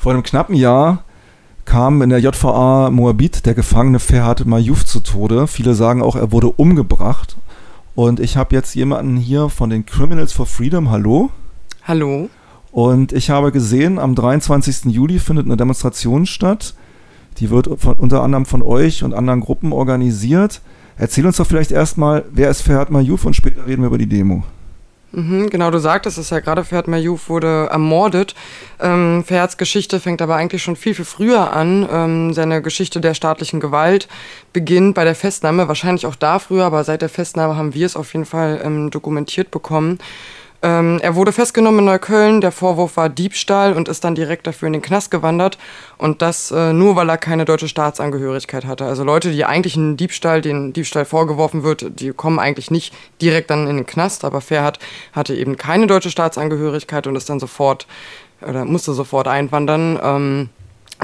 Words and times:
Vor 0.00 0.12
einem 0.12 0.22
knappen 0.22 0.54
Jahr 0.54 1.04
kam 1.66 2.00
in 2.00 2.08
der 2.08 2.20
JVA 2.20 2.88
Moabit 2.88 3.44
der 3.44 3.52
Gefangene 3.52 3.98
Ferhat 3.98 4.46
Mayouf 4.46 4.86
zu 4.86 5.00
Tode. 5.00 5.46
Viele 5.46 5.74
sagen 5.74 6.00
auch, 6.00 6.16
er 6.16 6.32
wurde 6.32 6.50
umgebracht. 6.50 7.36
Und 7.94 8.18
ich 8.18 8.38
habe 8.38 8.54
jetzt 8.54 8.74
jemanden 8.74 9.18
hier 9.18 9.50
von 9.50 9.68
den 9.68 9.84
Criminals 9.84 10.32
for 10.32 10.46
Freedom. 10.46 10.90
Hallo. 10.90 11.28
Hallo. 11.82 12.30
Und 12.72 13.12
ich 13.12 13.28
habe 13.28 13.52
gesehen, 13.52 13.98
am 13.98 14.14
23. 14.14 14.86
Juli 14.86 15.18
findet 15.18 15.44
eine 15.44 15.58
Demonstration 15.58 16.24
statt. 16.24 16.72
Die 17.36 17.50
wird 17.50 17.68
von, 17.78 17.96
unter 17.96 18.22
anderem 18.22 18.46
von 18.46 18.62
euch 18.62 19.04
und 19.04 19.12
anderen 19.12 19.40
Gruppen 19.40 19.70
organisiert. 19.70 20.62
Erzähl 20.96 21.26
uns 21.26 21.36
doch 21.36 21.46
vielleicht 21.46 21.72
erstmal, 21.72 22.24
wer 22.32 22.48
ist 22.48 22.62
Ferhat 22.62 22.90
Mayouf 22.90 23.26
und 23.26 23.36
später 23.36 23.66
reden 23.66 23.82
wir 23.82 23.88
über 23.88 23.98
die 23.98 24.08
Demo. 24.08 24.44
Mhm, 25.12 25.50
genau, 25.50 25.70
du 25.72 25.78
sagtest 25.78 26.18
es 26.18 26.30
ja 26.30 26.38
gerade, 26.38 26.62
Ferhat 26.62 26.86
Mayouf 26.86 27.28
wurde 27.28 27.68
ermordet. 27.70 28.34
Ähm, 28.80 29.24
Ferhats 29.24 29.56
Geschichte 29.56 29.98
fängt 29.98 30.22
aber 30.22 30.36
eigentlich 30.36 30.62
schon 30.62 30.76
viel, 30.76 30.94
viel 30.94 31.04
früher 31.04 31.52
an. 31.52 31.88
Ähm, 31.90 32.32
seine 32.32 32.62
Geschichte 32.62 33.00
der 33.00 33.14
staatlichen 33.14 33.58
Gewalt 33.58 34.06
beginnt 34.52 34.94
bei 34.94 35.04
der 35.04 35.16
Festnahme, 35.16 35.66
wahrscheinlich 35.66 36.06
auch 36.06 36.14
da 36.14 36.38
früher, 36.38 36.64
aber 36.64 36.84
seit 36.84 37.02
der 37.02 37.08
Festnahme 37.08 37.56
haben 37.56 37.74
wir 37.74 37.86
es 37.86 37.96
auf 37.96 38.12
jeden 38.12 38.26
Fall 38.26 38.60
ähm, 38.64 38.90
dokumentiert 38.90 39.50
bekommen. 39.50 39.98
Ähm, 40.62 40.98
er 41.02 41.14
wurde 41.14 41.32
festgenommen 41.32 41.80
in 41.80 41.84
Neukölln, 41.86 42.42
der 42.42 42.52
Vorwurf 42.52 42.98
war 42.98 43.08
Diebstahl 43.08 43.72
und 43.72 43.88
ist 43.88 44.04
dann 44.04 44.14
direkt 44.14 44.46
dafür 44.46 44.66
in 44.66 44.74
den 44.74 44.82
Knast 44.82 45.10
gewandert. 45.10 45.56
Und 45.96 46.20
das 46.20 46.50
äh, 46.50 46.74
nur, 46.74 46.96
weil 46.96 47.08
er 47.08 47.16
keine 47.16 47.46
deutsche 47.46 47.68
Staatsangehörigkeit 47.68 48.66
hatte. 48.66 48.84
Also 48.84 49.02
Leute, 49.02 49.32
die 49.32 49.44
eigentlich 49.46 49.76
einen 49.76 49.96
Diebstahl, 49.96 50.42
den 50.42 50.74
Diebstahl 50.74 51.06
vorgeworfen 51.06 51.62
wird, 51.62 52.00
die 52.00 52.12
kommen 52.12 52.38
eigentlich 52.38 52.70
nicht 52.70 52.94
direkt 53.22 53.50
dann 53.50 53.68
in 53.68 53.76
den 53.76 53.86
Knast. 53.86 54.24
Aber 54.24 54.42
Ferhat 54.42 54.78
hatte 55.12 55.34
eben 55.34 55.56
keine 55.56 55.86
deutsche 55.86 56.10
Staatsangehörigkeit 56.10 57.06
und 57.06 57.16
ist 57.16 57.30
dann 57.30 57.40
sofort, 57.40 57.86
oder 58.46 58.66
musste 58.66 58.92
sofort 58.92 59.28
einwandern. 59.28 59.98
Ähm, 60.02 60.48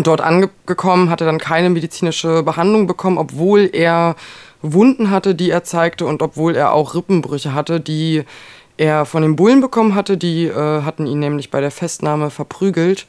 dort 0.02 0.20
angekommen, 0.20 1.08
hatte 1.08 1.24
dann 1.24 1.38
keine 1.38 1.70
medizinische 1.70 2.42
Behandlung 2.42 2.86
bekommen, 2.86 3.16
obwohl 3.16 3.70
er 3.72 4.16
Wunden 4.60 5.10
hatte, 5.10 5.34
die 5.34 5.50
er 5.50 5.64
zeigte 5.64 6.04
und 6.04 6.22
obwohl 6.22 6.56
er 6.56 6.72
auch 6.72 6.94
Rippenbrüche 6.94 7.54
hatte, 7.54 7.80
die 7.80 8.24
er 8.76 9.06
von 9.06 9.22
den 9.22 9.36
Bullen 9.36 9.60
bekommen 9.60 9.94
hatte. 9.94 10.16
Die 10.16 10.46
äh, 10.46 10.82
hatten 10.82 11.06
ihn 11.06 11.18
nämlich 11.18 11.50
bei 11.50 11.60
der 11.60 11.70
Festnahme 11.70 12.30
verprügelt. 12.30 13.06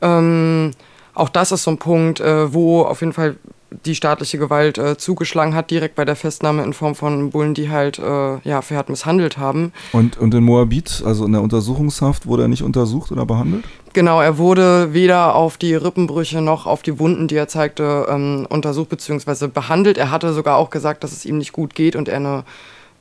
Ähm, 0.00 0.72
auch 1.14 1.28
das 1.28 1.52
ist 1.52 1.62
so 1.62 1.70
ein 1.70 1.78
Punkt, 1.78 2.20
äh, 2.20 2.52
wo 2.52 2.82
auf 2.82 3.00
jeden 3.00 3.12
Fall 3.12 3.36
die 3.84 3.94
staatliche 3.94 4.38
Gewalt 4.38 4.78
äh, 4.78 4.96
zugeschlagen 4.96 5.54
hat, 5.54 5.70
direkt 5.70 5.96
bei 5.96 6.04
der 6.04 6.16
Festnahme 6.16 6.62
in 6.62 6.72
Form 6.72 6.94
von 6.94 7.30
Bullen, 7.30 7.54
die 7.54 7.68
halt 7.68 7.98
äh, 7.98 8.38
ja, 8.38 8.62
Ferhat 8.62 8.88
misshandelt 8.88 9.38
haben. 9.38 9.72
Und, 9.92 10.18
und 10.18 10.34
in 10.34 10.44
Moabit, 10.44 11.02
also 11.04 11.24
in 11.24 11.32
der 11.32 11.42
Untersuchungshaft, 11.42 12.26
wurde 12.26 12.42
er 12.42 12.48
nicht 12.48 12.62
untersucht 12.62 13.10
oder 13.10 13.26
behandelt? 13.26 13.64
Genau, 13.92 14.20
er 14.20 14.38
wurde 14.38 14.92
weder 14.92 15.34
auf 15.34 15.56
die 15.56 15.74
Rippenbrüche 15.74 16.40
noch 16.40 16.66
auf 16.66 16.82
die 16.82 16.98
Wunden, 16.98 17.28
die 17.28 17.36
er 17.36 17.48
zeigte, 17.48 18.06
ähm, 18.08 18.46
untersucht 18.48 18.88
bzw. 18.90 19.48
behandelt. 19.48 19.98
Er 19.98 20.10
hatte 20.10 20.32
sogar 20.32 20.56
auch 20.56 20.70
gesagt, 20.70 21.02
dass 21.02 21.12
es 21.12 21.24
ihm 21.24 21.38
nicht 21.38 21.52
gut 21.52 21.74
geht 21.74 21.96
und 21.96 22.08
er 22.08 22.16
eine 22.16 22.44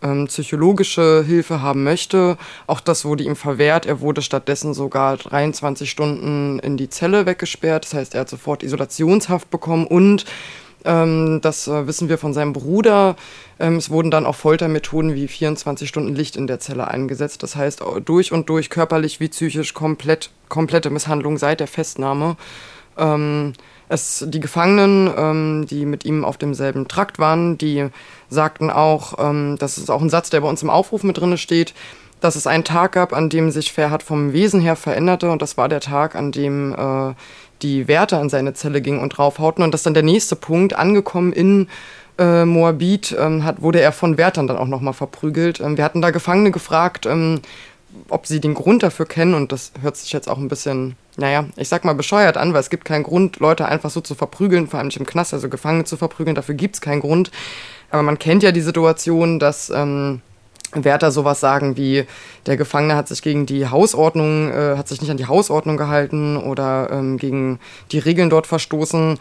ähm, 0.02 0.28
psychologische 0.28 1.24
Hilfe 1.26 1.62
haben 1.62 1.84
möchte. 1.84 2.38
Auch 2.68 2.80
das 2.80 3.06
wurde 3.06 3.24
ihm 3.24 3.36
verwehrt. 3.36 3.86
Er 3.86 4.02
wurde 4.02 4.22
stattdessen 4.22 4.74
sogar 4.74 5.18
23 5.18 5.90
Stunden 5.90 6.60
in 6.60 6.78
die 6.78 6.90
Zelle 6.90 7.26
weggesperrt. 7.26 7.86
Das 7.86 7.94
heißt, 7.94 8.14
er 8.16 8.22
hat 8.22 8.30
sofort 8.30 8.64
Isolationshaft 8.64 9.50
bekommen 9.50 9.88
und 9.88 10.26
ähm, 10.86 11.40
das 11.42 11.68
äh, 11.68 11.88
wissen 11.88 12.10
wir 12.10 12.18
von 12.18 12.34
seinem 12.34 12.54
Bruder. 12.54 13.16
Ähm, 13.60 13.78
es 13.78 13.90
wurden 13.90 14.12
dann 14.12 14.26
auch 14.26 14.36
Foltermethoden 14.36 15.16
wie 15.16 15.28
24 15.28 15.90
Stunden 15.90 16.16
Licht 16.16 16.36
in 16.36 16.48
der 16.48 16.60
Zelle 16.60 16.88
eingesetzt. 16.88 17.42
Das 17.44 17.56
heißt, 17.56 17.82
durch 18.06 18.32
und 18.32 18.50
durch 18.50 18.70
körperlich 18.70 19.20
wie 19.20 19.30
psychisch 19.30 19.74
komplett, 19.74 20.30
komplette 20.48 20.92
Misshandlung 20.92 21.38
seit 21.38 21.60
der 21.60 21.68
Festnahme. 21.68 22.38
Ähm, 22.98 23.54
es, 23.88 24.26
die 24.28 24.40
Gefangenen, 24.40 25.12
ähm, 25.16 25.68
die 25.70 25.86
mit 25.86 26.06
ihm 26.06 26.26
auf 26.26 26.38
demselben 26.38 26.88
Trakt 26.88 27.20
waren, 27.20 27.58
die 27.58 27.88
sagten 28.30 28.70
auch, 28.72 29.16
ähm, 29.20 29.58
das 29.60 29.78
ist 29.78 29.92
auch 29.92 30.02
ein 30.02 30.10
Satz, 30.10 30.30
der 30.30 30.42
bei 30.42 30.50
uns 30.50 30.64
im 30.64 30.70
Aufruf 30.70 31.04
mit 31.04 31.18
drin 31.18 31.38
steht, 31.38 31.74
dass 32.22 32.36
es 32.36 32.48
einen 32.48 32.64
Tag 32.64 32.94
gab, 32.94 33.14
an 33.14 33.30
dem 33.30 33.52
sich 33.52 33.72
Ferhat 33.72 34.02
vom 34.02 34.34
Wesen 34.34 34.62
her 34.62 34.76
veränderte. 34.76 35.30
Und 35.30 35.42
das 35.42 35.58
war 35.58 35.70
der 35.70 35.82
Tag, 35.82 36.16
an 36.16 36.32
dem 36.32 36.74
äh, 36.74 37.14
die 37.62 37.88
Wärter 37.88 38.22
in 38.22 38.30
seine 38.30 38.54
Zelle 38.54 38.82
gingen 38.82 39.00
und 39.00 39.10
draufhauten. 39.10 39.64
Und 39.64 39.74
das 39.74 39.84
dann 39.84 39.94
der 39.94 40.04
nächste 40.04 40.36
Punkt, 40.36 40.76
angekommen 40.76 41.34
in 41.34 41.68
äh, 42.18 42.46
Moabit, 42.46 43.16
ähm, 43.20 43.44
hat, 43.44 43.62
wurde 43.62 43.82
er 43.82 43.92
von 43.92 44.18
Wärtern 44.18 44.48
dann 44.48 44.58
auch 44.58 44.68
nochmal 44.68 44.94
verprügelt. 44.94 45.60
Ähm, 45.60 45.78
wir 45.78 45.84
hatten 45.84 46.02
da 46.02 46.10
Gefangene 46.12 46.52
gefragt, 46.52 47.06
ähm, 47.06 47.42
ob 48.10 48.26
sie 48.28 48.40
den 48.42 48.54
Grund 48.54 48.82
dafür 48.84 49.06
kennen. 49.06 49.36
Und 49.36 49.52
das 49.52 49.72
hört 49.82 49.98
sich 49.98 50.12
jetzt 50.12 50.30
auch 50.30 50.38
ein 50.38 50.48
bisschen, 50.48 50.96
naja, 51.18 51.46
ich 51.56 51.70
sag 51.70 51.86
mal 51.86 51.96
bescheuert 51.96 52.38
an, 52.38 52.54
weil 52.54 52.60
es 52.60 52.70
gibt 52.70 52.86
keinen 52.86 53.04
Grund, 53.04 53.40
Leute 53.40 53.66
einfach 53.66 53.90
so 53.90 54.02
zu 54.02 54.16
verprügeln, 54.16 54.68
vor 54.68 54.80
allem 54.80 54.88
nicht 54.88 54.98
im 54.98 55.06
Knast, 55.06 55.34
also 55.34 55.50
Gefangene 55.50 55.86
zu 55.86 55.98
verprügeln, 55.98 56.36
dafür 56.36 56.56
gibt 56.56 56.76
es 56.76 56.82
keinen 56.82 57.02
Grund. 57.02 57.32
Aber 57.90 58.04
man 58.04 58.20
kennt 58.20 58.44
ja 58.44 58.52
die 58.52 58.62
Situation, 58.62 59.40
dass 59.40 59.70
ähm, 59.70 60.22
Wärter 60.74 61.12
sowas 61.12 61.40
sagen 61.40 61.78
wie, 61.78 62.06
der 62.46 62.58
Gefangene 62.58 62.96
hat 62.96 63.08
sich 63.08 63.22
gegen 63.22 63.46
die 63.46 63.68
Hausordnung, 63.68 64.52
äh, 64.52 64.76
hat 64.78 64.88
sich 64.88 65.02
nicht 65.02 65.12
an 65.12 65.18
die 65.18 65.28
Hausordnung 65.28 65.78
gehalten 65.78 66.38
oder 66.38 66.90
ähm, 66.92 67.18
gegen 67.18 67.60
die 67.92 68.00
Regeln 68.00 68.30
dort 68.30 68.48
verstoßen. 68.48 69.18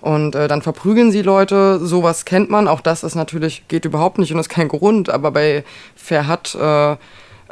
Und 0.00 0.34
äh, 0.34 0.48
dann 0.48 0.62
verprügeln 0.62 1.12
sie 1.12 1.22
Leute, 1.22 1.78
sowas 1.80 2.24
kennt 2.24 2.50
man. 2.50 2.66
Auch 2.66 2.80
das 2.80 3.04
ist 3.04 3.14
natürlich, 3.14 3.68
geht 3.68 3.84
überhaupt 3.84 4.18
nicht 4.18 4.32
und 4.32 4.40
ist 4.40 4.48
kein 4.48 4.68
Grund. 4.68 5.08
Aber 5.10 5.30
bei 5.30 5.64
Verhat 5.94 6.56
äh, 6.56 6.96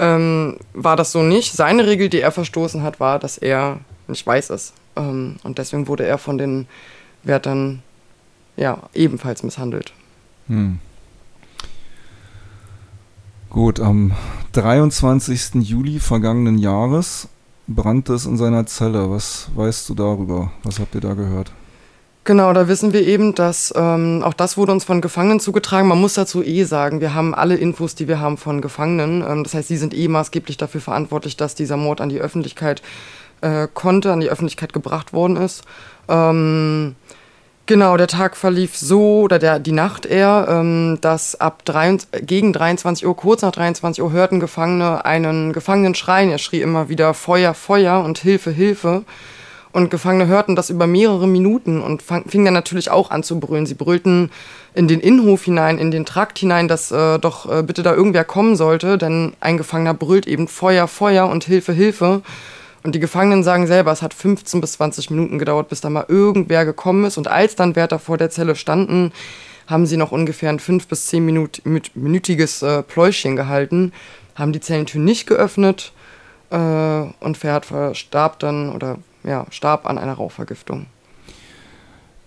ähm, 0.00 0.56
war 0.72 0.96
das 0.96 1.12
so 1.12 1.22
nicht. 1.22 1.52
Seine 1.52 1.86
Regel, 1.86 2.08
die 2.08 2.20
er 2.20 2.32
verstoßen 2.32 2.82
hat, 2.82 2.98
war, 2.98 3.18
dass 3.18 3.38
er 3.38 3.80
nicht 4.08 4.26
weiß 4.26 4.50
ist. 4.50 4.72
Ähm, 4.96 5.36
und 5.42 5.58
deswegen 5.58 5.86
wurde 5.86 6.06
er 6.06 6.18
von 6.18 6.38
den 6.38 6.66
Wärtern 7.22 7.82
ja, 8.56 8.78
ebenfalls 8.94 9.42
misshandelt. 9.42 9.92
Hm. 10.48 10.78
Gut, 13.50 13.80
am 13.80 14.12
23. 14.52 15.56
Juli 15.56 15.98
vergangenen 15.98 16.56
Jahres 16.56 17.28
brannte 17.66 18.14
es 18.14 18.24
in 18.24 18.36
seiner 18.36 18.66
Zelle. 18.66 19.10
Was 19.10 19.50
weißt 19.54 19.88
du 19.88 19.94
darüber? 19.94 20.52
Was 20.62 20.78
habt 20.78 20.94
ihr 20.94 21.00
da 21.00 21.14
gehört? 21.14 21.52
Genau, 22.30 22.52
da 22.52 22.68
wissen 22.68 22.92
wir 22.92 23.04
eben, 23.04 23.34
dass 23.34 23.74
ähm, 23.76 24.22
auch 24.24 24.34
das 24.34 24.56
wurde 24.56 24.70
uns 24.70 24.84
von 24.84 25.00
Gefangenen 25.00 25.40
zugetragen. 25.40 25.88
Man 25.88 26.00
muss 26.00 26.14
dazu 26.14 26.44
eh 26.44 26.62
sagen, 26.62 27.00
wir 27.00 27.12
haben 27.12 27.34
alle 27.34 27.56
Infos, 27.56 27.96
die 27.96 28.06
wir 28.06 28.20
haben 28.20 28.36
von 28.36 28.60
Gefangenen. 28.60 29.24
Ähm, 29.28 29.42
das 29.42 29.54
heißt, 29.54 29.66
sie 29.66 29.76
sind 29.76 29.92
eh 29.92 30.06
maßgeblich 30.06 30.56
dafür 30.56 30.80
verantwortlich, 30.80 31.36
dass 31.36 31.56
dieser 31.56 31.76
Mord 31.76 32.00
an 32.00 32.08
die 32.08 32.20
Öffentlichkeit 32.20 32.82
äh, 33.40 33.66
konnte, 33.74 34.12
an 34.12 34.20
die 34.20 34.28
Öffentlichkeit 34.28 34.72
gebracht 34.72 35.12
worden 35.12 35.38
ist. 35.38 35.64
Ähm, 36.08 36.94
genau, 37.66 37.96
der 37.96 38.06
Tag 38.06 38.36
verlief 38.36 38.76
so, 38.76 39.22
oder 39.22 39.40
der, 39.40 39.58
die 39.58 39.72
Nacht 39.72 40.06
eher, 40.06 40.46
ähm, 40.48 40.98
dass 41.00 41.34
ab 41.34 41.64
drei, 41.64 41.96
gegen 42.22 42.52
23 42.52 43.08
Uhr, 43.08 43.16
kurz 43.16 43.42
nach 43.42 43.50
23 43.50 44.04
Uhr, 44.04 44.12
hörten 44.12 44.38
Gefangene 44.38 45.04
einen 45.04 45.52
Gefangenen 45.52 45.96
schreien. 45.96 46.30
Er 46.30 46.38
schrie 46.38 46.60
immer 46.60 46.88
wieder 46.88 47.12
Feuer, 47.12 47.54
Feuer 47.54 48.04
und 48.04 48.18
Hilfe, 48.18 48.52
Hilfe. 48.52 49.02
Und 49.72 49.90
Gefangene 49.90 50.26
hörten 50.26 50.56
das 50.56 50.68
über 50.68 50.88
mehrere 50.88 51.28
Minuten 51.28 51.80
und 51.80 52.02
fingen 52.02 52.44
dann 52.44 52.54
natürlich 52.54 52.90
auch 52.90 53.10
an 53.10 53.22
zu 53.22 53.38
brüllen. 53.38 53.66
Sie 53.66 53.74
brüllten 53.74 54.30
in 54.74 54.88
den 54.88 54.98
Innenhof 54.98 55.44
hinein, 55.44 55.78
in 55.78 55.92
den 55.92 56.04
Trakt 56.04 56.38
hinein, 56.38 56.66
dass 56.66 56.90
äh, 56.90 57.18
doch 57.18 57.50
äh, 57.50 57.62
bitte 57.62 57.82
da 57.82 57.94
irgendwer 57.94 58.24
kommen 58.24 58.56
sollte, 58.56 58.98
denn 58.98 59.34
ein 59.38 59.58
Gefangener 59.58 59.94
brüllt 59.94 60.26
eben 60.26 60.48
Feuer, 60.48 60.88
Feuer 60.88 61.28
und 61.28 61.44
Hilfe, 61.44 61.72
Hilfe. 61.72 62.22
Und 62.82 62.94
die 62.94 63.00
Gefangenen 63.00 63.44
sagen 63.44 63.66
selber, 63.66 63.92
es 63.92 64.02
hat 64.02 64.14
15 64.14 64.60
bis 64.60 64.72
20 64.72 65.10
Minuten 65.10 65.38
gedauert, 65.38 65.68
bis 65.68 65.80
da 65.80 65.90
mal 65.90 66.06
irgendwer 66.08 66.64
gekommen 66.64 67.04
ist. 67.04 67.18
Und 67.18 67.28
als 67.28 67.54
dann 67.54 67.76
Wärter 67.76 67.98
vor 67.98 68.16
der 68.16 68.30
Zelle 68.30 68.56
standen, 68.56 69.12
haben 69.66 69.86
sie 69.86 69.96
noch 69.96 70.10
ungefähr 70.10 70.50
ein 70.50 70.58
5 70.58 70.88
bis 70.88 71.06
10 71.06 71.24
Minut, 71.24 71.62
minütiges 71.94 72.62
äh, 72.62 72.82
Pläuschchen 72.82 73.36
gehalten, 73.36 73.92
haben 74.34 74.52
die 74.52 74.60
Zellentür 74.60 75.00
nicht 75.00 75.26
geöffnet 75.26 75.92
äh, 76.50 76.56
und 76.56 77.36
Pferd 77.36 77.66
verstarb 77.66 78.40
dann 78.40 78.74
oder 78.74 78.98
ja, 79.24 79.46
starb 79.50 79.86
an 79.86 79.98
einer 79.98 80.14
Rauchvergiftung. 80.14 80.86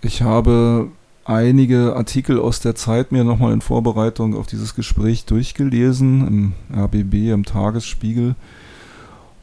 Ich 0.02 0.22
habe 0.22 0.90
einige 1.26 1.96
Artikel 1.96 2.40
aus 2.40 2.60
der 2.60 2.76
Zeit 2.76 3.12
mir 3.12 3.24
nochmal 3.24 3.54
in 3.54 3.62
Vorbereitung 3.62 4.36
auf 4.36 4.48
dieses 4.48 4.76
Gespräch 4.76 5.26
durchgelesen, 5.26 6.28
im 6.28 6.78
RBB, 6.78 7.32
im 7.32 7.46
Tagesspiegel. 7.46 8.36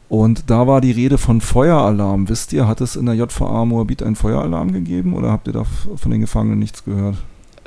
Und 0.07 0.49
da 0.49 0.67
war 0.67 0.81
die 0.81 0.91
Rede 0.91 1.17
von 1.17 1.39
Feueralarm. 1.39 2.27
Wisst 2.27 2.51
ihr, 2.53 2.67
hat 2.67 2.81
es 2.81 2.95
in 2.95 3.05
der 3.05 3.15
JVA 3.15 3.65
Moabit 3.65 4.03
einen 4.03 4.17
Feueralarm 4.17 4.73
gegeben 4.73 5.13
oder 5.13 5.31
habt 5.31 5.47
ihr 5.47 5.53
da 5.53 5.63
von 5.63 6.11
den 6.11 6.21
Gefangenen 6.21 6.59
nichts 6.59 6.83
gehört? 6.83 7.15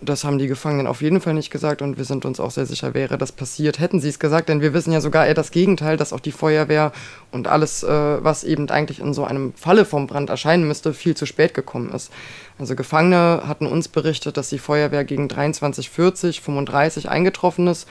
Das 0.03 0.25
haben 0.25 0.39
die 0.39 0.49
Gefangenen 0.49 0.89
auf 0.89 1.03
jeden 1.03 1.21
Fall 1.21 1.35
nicht 1.35 1.51
gesagt 1.51 1.81
und 1.81 1.99
wir 1.99 2.05
sind 2.05 2.25
uns 2.25 2.41
auch 2.41 2.51
sehr 2.51 2.67
sicher, 2.67 2.95
wäre 2.95 3.17
das 3.17 3.31
passiert, 3.31 3.79
hätten 3.79 4.01
sie 4.01 4.09
es 4.09 4.19
gesagt, 4.19 4.49
denn 4.49 4.61
wir 4.61 4.75
wissen 4.75 4.93
ja 4.93 5.01
sogar 5.01 5.27
eher 5.27 5.35
das 5.35 5.53
Gegenteil, 5.53 5.97
dass 5.97 6.13
auch 6.13 6.21
die 6.21 6.33
Feuerwehr 6.33 6.91
und 7.31 7.47
alles, 7.47 7.85
äh, 7.85 7.89
was 7.89 8.43
eben 8.43 8.69
eigentlich 8.71 8.99
in 8.99 9.15
so 9.15 9.25
einem 9.25 9.53
Falle 9.55 9.85
vom 9.85 10.09
Brand 10.09 10.31
erscheinen 10.31 10.67
müsste, 10.67 10.95
viel 10.95 11.17
zu 11.17 11.27
spät 11.27 11.55
gekommen 11.55 11.93
ist. 11.93 12.11
Also 12.59 12.75
Gefangene 12.75 13.45
hatten 13.47 13.67
uns 13.67 13.87
berichtet, 13.87 14.37
dass 14.37 14.49
die 14.49 14.59
Feuerwehr 14.59 15.05
gegen 15.05 15.29
23.40, 15.29 16.41
35 16.41 17.09
eingetroffen 17.09 17.69
ist, 17.69 17.87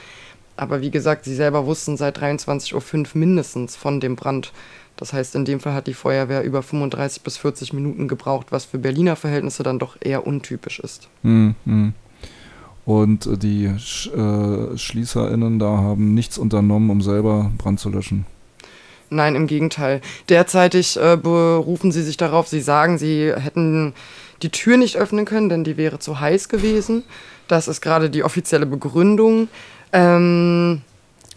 aber 0.56 0.82
wie 0.82 0.92
gesagt, 0.92 1.26
sie 1.26 1.36
selber 1.36 1.66
wussten 1.66 1.98
seit 1.98 2.20
23.05 2.20 2.76
Uhr 2.76 3.06
mindestens 3.14 3.76
von 3.76 4.00
dem 4.00 4.16
Brand, 4.16 4.52
Das 4.98 5.14
heißt, 5.14 5.36
in 5.36 5.46
dem 5.46 5.60
Fall 5.60 5.74
hat 5.74 5.88
die 5.88 5.94
Feuerwehr 5.94 6.44
über 6.44 6.62
35 6.62 7.24
bis 7.24 7.38
40 7.38 7.74
Minuten 7.74 8.08
gebraucht, 8.08 8.48
was 8.52 8.66
für 8.66 8.78
Berliner 8.78 9.16
Verhältnisse 9.16 9.64
dann 9.64 9.80
doch 9.80 9.98
eher 10.00 10.28
untypisch 10.28 10.80
ist. 10.80 11.10
Mhm. 11.24 11.94
Und 12.86 13.26
äh, 13.26 13.38
die 13.38 13.72
Sch 13.80 14.08
äh, 14.08 14.78
SchließerInnen 14.78 15.60
da 15.60 15.78
haben 15.78 16.14
nichts 16.14 16.38
unternommen, 16.38 16.90
um 16.90 17.02
selber 17.02 17.52
Brand 17.58 17.80
zu 17.80 17.90
löschen. 17.90 18.26
Nein, 19.10 19.36
im 19.36 19.48
Gegenteil. 19.48 20.02
Derzeitig 20.30 20.98
äh, 20.98 21.18
berufen 21.18 21.92
sie 21.92 22.02
sich 22.02 22.18
darauf, 22.18 22.48
sie 22.48 22.62
sagen, 22.62 22.98
sie 22.98 23.32
hätten 23.34 23.94
die 24.42 24.50
Tür 24.50 24.78
nicht 24.78 24.98
öffnen 24.98 25.26
können, 25.26 25.50
denn 25.50 25.64
die 25.64 25.78
wäre 25.78 26.00
zu 26.00 26.20
heiß 26.20 26.50
gewesen. 26.50 27.04
Das 27.48 27.68
ist 27.68 27.82
gerade 27.82 28.10
die 28.10 28.24
offizielle 28.24 28.66
Begründung. 28.66 29.50
Ähm, 29.92 30.82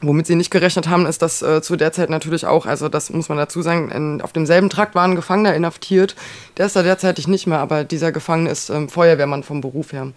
Womit 0.02 0.26
sie 0.26 0.34
nicht 0.34 0.50
gerechnet 0.50 0.88
haben, 0.88 1.06
ist, 1.06 1.22
dass 1.22 1.40
äh, 1.40 1.62
zu 1.62 1.74
der 1.74 1.90
Zeit 1.90 2.10
natürlich 2.10 2.44
auch, 2.44 2.66
also 2.66 2.90
das 2.90 3.08
muss 3.08 3.30
man 3.30 3.38
dazu 3.38 3.62
sagen, 3.62 3.90
in, 3.90 4.20
auf 4.20 4.32
demselben 4.32 4.68
Trakt 4.68 4.94
war 4.94 5.04
ein 5.04 5.16
Gefangener 5.16 5.54
inhaftiert. 5.54 6.14
Der 6.58 6.66
ist 6.66 6.76
da 6.76 6.82
derzeitig 6.82 7.28
nicht 7.28 7.46
mehr, 7.46 7.60
aber 7.60 7.82
dieser 7.84 8.12
Gefangene 8.12 8.50
ist 8.50 8.68
ähm, 8.68 8.90
Feuerwehrmann 8.90 9.42
vom 9.42 9.62
Beruf 9.62 9.92
her. 9.92 10.08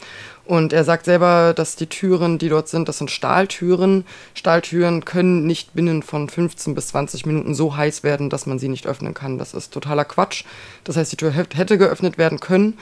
Und 0.45 0.73
er 0.73 0.83
sagt 0.83 1.05
selber, 1.05 1.53
dass 1.55 1.77
die 1.77 1.87
Türen, 1.87 2.39
die 2.39 2.49
dort 2.49 2.67
sind, 2.67 2.89
das 2.89 2.97
sind 2.97 3.09
Stahltüren. 3.09 4.03
Stahltüren 4.33 5.05
können 5.05 5.45
nicht 5.45 5.75
binnen 5.75 6.03
von 6.03 6.27
15 6.27 6.75
bis 6.75 6.87
20 6.87 7.25
Minuten 7.25 7.53
so 7.53 7.77
heiß 7.77 8.03
werden, 8.03 8.29
dass 8.29 8.47
man 8.47 8.59
sie 8.59 8.67
nicht 8.67 8.85
öffnen 8.85 9.13
kann. 9.13 9.37
Das 9.37 9.53
ist 9.53 9.71
totaler 9.71 10.05
Quatsch. 10.05 10.43
Das 10.83 10.97
heißt, 10.97 11.11
die 11.11 11.17
Tür 11.17 11.31
hätte 11.31 11.77
geöffnet 11.77 12.17
werden 12.17 12.41
können. 12.41 12.77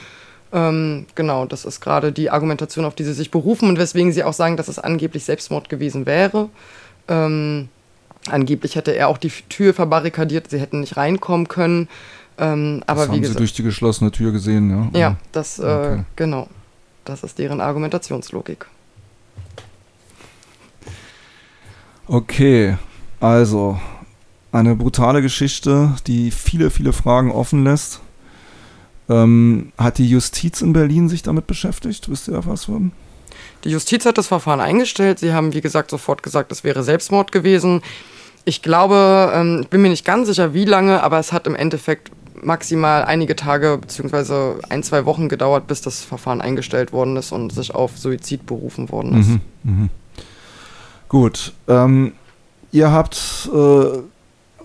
Ähm, 0.52 1.06
genau, 1.14 1.44
das 1.44 1.64
ist 1.64 1.80
gerade 1.80 2.10
die 2.10 2.30
Argumentation, 2.30 2.86
auf 2.86 2.94
die 2.94 3.04
sie 3.04 3.12
sich 3.12 3.30
berufen 3.30 3.68
und 3.68 3.78
weswegen 3.78 4.12
sie 4.12 4.24
auch 4.24 4.32
sagen, 4.32 4.56
dass 4.56 4.68
es 4.68 4.78
angeblich 4.78 5.24
Selbstmord 5.24 5.68
gewesen 5.68 6.06
wäre. 6.06 6.48
Ähm, 7.08 7.68
angeblich 8.28 8.76
hätte 8.76 8.92
er 8.92 9.08
auch 9.08 9.18
die 9.18 9.30
Tür 9.48 9.74
verbarrikadiert, 9.74 10.50
sie 10.50 10.60
hätten 10.60 10.80
nicht 10.80 10.96
reinkommen 10.96 11.48
können. 11.48 11.88
Ähm, 12.38 12.82
aber 12.86 13.00
das 13.00 13.08
haben 13.08 13.22
wie 13.22 13.26
sie 13.26 13.34
durch 13.34 13.52
die 13.52 13.62
geschlossene 13.62 14.12
Tür 14.12 14.32
gesehen, 14.32 14.70
ja? 14.70 14.98
Ja, 14.98 15.16
das, 15.32 15.58
äh, 15.58 15.62
okay. 15.62 16.04
genau. 16.16 16.48
Das 17.04 17.24
ist 17.24 17.38
deren 17.38 17.60
Argumentationslogik. 17.60 18.66
Okay, 22.06 22.76
also 23.20 23.80
eine 24.52 24.76
brutale 24.76 25.22
Geschichte, 25.22 25.94
die 26.06 26.30
viele, 26.30 26.70
viele 26.70 26.92
Fragen 26.92 27.30
offen 27.30 27.64
lässt. 27.64 28.00
Ähm, 29.08 29.72
hat 29.78 29.98
die 29.98 30.08
Justiz 30.08 30.60
in 30.60 30.72
Berlin 30.72 31.08
sich 31.08 31.22
damit 31.22 31.46
beschäftigt? 31.46 32.10
Wisst 32.10 32.28
ihr 32.28 32.34
da 32.34 32.46
was 32.46 32.66
von? 32.66 32.92
Die 33.64 33.70
Justiz 33.70 34.06
hat 34.06 34.18
das 34.18 34.28
Verfahren 34.28 34.60
eingestellt. 34.60 35.18
Sie 35.18 35.32
haben, 35.32 35.52
wie 35.52 35.60
gesagt, 35.60 35.90
sofort 35.90 36.22
gesagt, 36.22 36.52
es 36.52 36.64
wäre 36.64 36.82
Selbstmord 36.82 37.32
gewesen. 37.32 37.82
Ich 38.44 38.62
glaube, 38.62 39.32
ähm, 39.34 39.60
ich 39.62 39.68
bin 39.68 39.82
mir 39.82 39.88
nicht 39.88 40.04
ganz 40.04 40.28
sicher, 40.28 40.54
wie 40.54 40.64
lange, 40.64 41.02
aber 41.02 41.18
es 41.18 41.32
hat 41.32 41.46
im 41.46 41.54
Endeffekt 41.54 42.10
maximal 42.42 43.04
einige 43.04 43.36
Tage 43.36 43.78
bzw. 43.78 44.60
ein, 44.68 44.82
zwei 44.82 45.04
Wochen 45.04 45.28
gedauert, 45.28 45.66
bis 45.66 45.82
das 45.82 46.04
Verfahren 46.04 46.40
eingestellt 46.40 46.92
worden 46.92 47.16
ist 47.16 47.32
und 47.32 47.52
sich 47.52 47.74
auf 47.74 47.98
Suizid 47.98 48.46
berufen 48.46 48.90
worden 48.90 49.20
ist. 49.20 49.28
Mhm, 49.28 49.40
mh. 49.64 49.88
Gut. 51.08 51.52
Ähm, 51.66 52.12
ihr 52.70 52.92
habt 52.92 53.50
äh, 53.52 53.98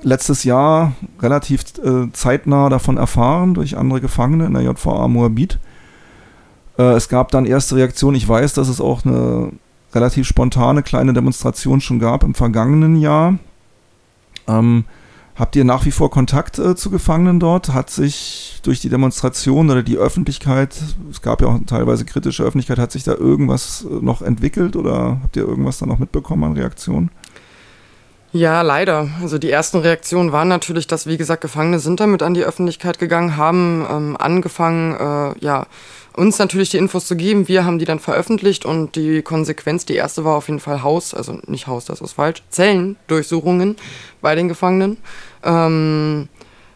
letztes 0.02 0.44
Jahr 0.44 0.94
relativ 1.22 1.64
äh, 1.84 2.12
zeitnah 2.12 2.70
davon 2.70 2.98
erfahren 2.98 3.54
durch 3.54 3.78
andere 3.78 4.02
Gefangene 4.02 4.46
in 4.46 4.54
der 4.54 4.64
JVA 4.64 5.08
Moabit. 5.08 5.58
Äh, 6.78 6.94
es 6.94 7.10
gab 7.10 7.32
dann 7.32 7.46
erste 7.46 7.76
Reaktionen. 7.76 8.16
Ich 8.16 8.28
weiß, 8.28 8.54
dass 8.54 8.68
es 8.68 8.82
auch 8.82 9.06
eine 9.06 9.52
relativ 9.94 10.28
spontane 10.28 10.84
kleine 10.84 11.14
Demonstration 11.14 11.82
schon 11.82 12.00
gab 12.00 12.24
im 12.24 12.34
vergangenen 12.34 12.96
Jahr. 12.96 13.38
Ähm, 14.48 14.86
habt 15.36 15.56
ihr 15.56 15.64
nach 15.64 15.86
wie 15.86 15.92
vor 15.92 16.10
Kontakt 16.10 16.60
äh, 16.60 16.76
zu 16.76 16.90
Gefangenen 16.90 17.40
dort? 17.40 17.70
Hat 17.74 17.90
sich 17.90 18.60
durch 18.64 18.80
die 18.80 18.90
Demonstration 18.90 19.70
oder 19.70 19.84
die 19.84 19.98
Öffentlichkeit, 19.98 20.82
es 21.12 21.22
gab 21.22 21.42
ja 21.42 21.48
auch 21.48 21.60
teilweise 21.66 22.06
kritische 22.06 22.44
Öffentlichkeit, 22.44 22.80
hat 22.80 22.92
sich 22.92 23.04
da 23.04 23.14
irgendwas 23.14 23.86
äh, 23.90 24.04
noch 24.04 24.22
entwickelt 24.22 24.76
oder 24.76 25.20
habt 25.22 25.36
ihr 25.36 25.44
irgendwas 25.44 25.78
da 25.78 25.86
noch 25.86 26.00
mitbekommen 26.00 26.44
an 26.44 26.54
Reaktionen? 26.54 27.12
Ja, 28.36 28.64
leider. 28.64 29.10
Also 29.22 29.38
die 29.38 29.52
ersten 29.52 29.78
Reaktionen 29.78 30.32
waren 30.32 30.48
natürlich, 30.48 30.88
dass, 30.88 31.06
wie 31.06 31.18
gesagt, 31.18 31.42
Gefangene 31.42 31.78
sind 31.78 32.00
damit 32.00 32.24
an 32.24 32.34
die 32.34 32.44
Öffentlichkeit 32.44 32.98
gegangen, 32.98 33.38
haben 33.38 33.86
ähm, 33.88 34.18
angefangen, 34.18 34.96
äh, 34.96 35.38
ja, 35.40 35.68
uns 36.14 36.40
natürlich 36.40 36.72
die 36.72 36.78
Infos 36.78 37.06
zu 37.06 37.16
geben. 37.16 37.48
Wir 37.48 37.64
haben 37.64 37.78
die 37.78 37.86
dann 37.86 38.00
veröffentlicht 38.00 38.66
und 38.66 38.96
die 38.96 39.22
Konsequenz, 39.22 39.86
die 39.86 39.94
erste 39.94 40.26
war 40.26 40.36
auf 40.36 40.48
jeden 40.48 40.60
Fall 40.60 40.82
Haus, 40.82 41.14
also 41.14 41.40
nicht 41.46 41.68
Haus, 41.68 41.86
das 41.86 42.02
ist 42.02 42.14
falsch, 42.14 42.42
Zellendurchsuchungen 42.50 43.76
bei 44.20 44.34
den 44.34 44.48
Gefangenen. 44.48 44.98
Ähm, 45.44 46.28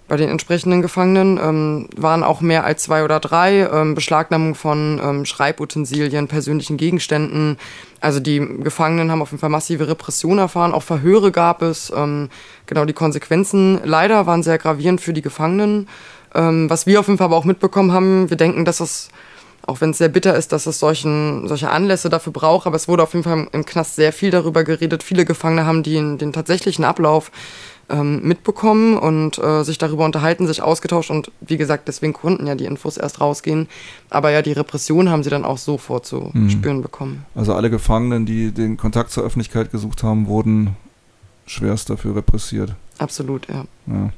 bei 0.08 0.16
den 0.16 0.30
entsprechenden 0.30 0.82
Gefangenen 0.82 1.38
ähm, 1.38 1.90
waren 1.98 2.24
auch 2.24 2.40
mehr 2.40 2.64
als 2.64 2.84
zwei 2.84 3.04
oder 3.04 3.20
drei 3.20 3.68
ähm, 3.72 3.94
Beschlagnahmung 3.94 4.56
von 4.56 5.02
ähm, 5.04 5.26
Schreibutensilien, 5.26 6.28
persönlichen 6.28 6.78
Gegenständen. 6.78 7.58
Also 8.00 8.20
die 8.20 8.40
Gefangenen 8.40 9.12
haben 9.12 9.22
auf 9.22 9.32
jeden 9.32 9.42
Fall 9.42 9.50
massive 9.50 9.88
Repression 9.88 10.38
erfahren. 10.38 10.74
Auch 10.74 10.84
Verhöre 10.84 11.32
gab 11.32 11.62
es. 11.62 11.92
Ähm, 11.96 12.30
genau 12.68 12.86
die 12.86 12.94
Konsequenzen 12.94 13.82
leider 13.84 14.26
waren 14.26 14.44
sehr 14.44 14.58
gravierend 14.58 15.02
für 15.02 15.14
die 15.14 15.22
Gefangenen. 15.22 15.90
Ähm, 16.34 16.70
was 16.70 16.86
wir 16.86 17.00
auf 17.02 17.08
jeden 17.08 17.18
Fall 17.18 17.26
aber 17.26 17.38
auch 17.38 17.46
mitbekommen 17.46 17.92
haben, 17.92 18.30
wir 18.30 18.38
denken, 18.38 18.64
dass 18.64 18.80
es 18.80 19.10
auch 19.66 19.82
wenn 19.82 19.90
es 19.90 19.98
sehr 19.98 20.08
bitter 20.08 20.34
ist, 20.34 20.54
dass 20.54 20.66
es 20.66 20.80
solchen, 20.80 21.46
solche 21.50 21.70
Anlässe 21.70 22.10
dafür 22.10 22.32
braucht, 22.32 22.68
aber 22.68 22.78
es 22.78 22.88
wurde 22.88 23.04
auf 23.04 23.14
jeden 23.14 23.26
Fall 23.26 23.48
im 23.52 23.66
Knast 23.66 23.96
sehr 23.96 24.14
viel 24.14 24.32
darüber 24.32 24.64
geredet. 24.64 25.04
Viele 25.04 25.26
Gefangene 25.26 25.66
haben 25.66 25.84
den, 25.84 26.18
den 26.18 26.32
tatsächlichen 26.32 26.86
Ablauf 26.86 27.32
ähm, 27.90 28.22
mitbekommen 28.24 28.98
und 28.98 29.38
äh, 29.38 29.64
sich 29.64 29.78
darüber 29.78 30.06
unterhalten, 30.06 30.48
sich 30.48 30.62
ausgetauscht 30.62 31.10
und 31.10 31.32
wie 31.42 31.58
gesagt, 31.58 31.88
deswegen 31.88 32.14
konnten 32.14 32.48
ja 32.48 32.56
die 32.56 32.66
Infos 32.66 32.98
erst 32.98 33.22
rausgehen. 33.22 33.68
Aber 34.10 34.32
ja, 34.32 34.42
die 34.42 34.52
Repression 34.52 35.10
haben 35.10 35.24
sie 35.24 35.30
dann 35.30 35.46
auch 35.46 35.58
sofort 35.58 36.06
zu 36.06 36.32
mhm. 36.34 36.50
spüren 36.50 36.82
bekommen. 36.82 37.26
Also 37.36 37.54
alle 37.54 37.70
Gefangenen, 37.70 38.26
die 38.26 38.52
den 38.52 38.78
Kontakt 38.78 39.12
zur 39.12 39.24
Öffentlichkeit 39.24 39.72
gesucht 39.72 40.04
haben, 40.04 40.28
wurden 40.28 40.76
schwerst 41.46 41.90
dafür 41.90 42.16
repressiert. 42.16 42.76
Absolut, 42.98 43.48
ja. 43.48 43.64
Ja, 43.88 44.10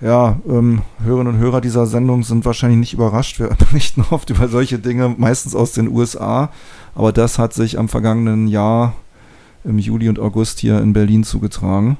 ja 0.00 0.40
ähm, 0.48 0.82
Hörerinnen 1.02 1.34
und 1.34 1.40
Hörer 1.40 1.60
dieser 1.60 1.86
Sendung 1.86 2.22
sind 2.22 2.44
wahrscheinlich 2.44 2.78
nicht 2.78 2.94
überrascht. 2.94 3.38
Wir 3.38 3.48
berichten 3.70 4.04
oft 4.10 4.30
über 4.30 4.48
solche 4.48 4.78
Dinge, 4.78 5.14
meistens 5.16 5.54
aus 5.54 5.72
den 5.72 5.88
USA. 5.88 6.50
Aber 6.94 7.12
das 7.12 7.38
hat 7.38 7.52
sich 7.52 7.78
am 7.78 7.88
vergangenen 7.88 8.48
Jahr 8.48 8.94
im 9.64 9.78
Juli 9.78 10.08
und 10.08 10.18
August 10.18 10.60
hier 10.60 10.80
in 10.80 10.92
Berlin 10.92 11.24
zugetragen. 11.24 11.98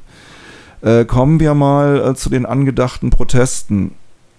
Äh, 0.81 1.05
kommen 1.05 1.41
wir 1.41 1.55
mal 1.55 2.11
äh, 2.11 2.15
zu 2.15 2.31
den 2.31 2.47
angedachten 2.47 3.11
Protesten. 3.11 3.93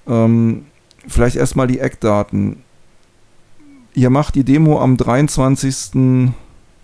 Ähm, 0.07 0.65
vielleicht 1.07 1.35
erstmal 1.35 1.67
die 1.67 1.79
Eckdaten. 1.79 2.63
Ihr 3.93 4.09
macht 4.09 4.35
die 4.35 4.43
Demo 4.43 4.79
am 4.81 4.97
23. 4.97 6.31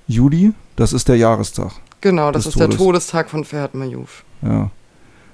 Juli, 0.07 0.53
das 0.75 0.93
ist 0.93 1.07
der 1.07 1.17
Jahrestag. 1.17 1.71
Genau, 2.01 2.31
das 2.31 2.45
ist 2.45 2.53
Todes. 2.53 2.69
der 2.69 2.77
Todestag 2.77 3.29
von 3.29 3.45
Ferhat 3.45 3.73
Mayouf. 3.73 4.23
Ja. 4.41 4.69